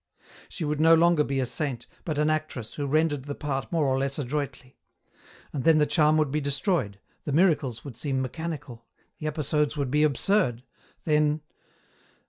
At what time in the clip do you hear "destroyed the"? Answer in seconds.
6.41-7.31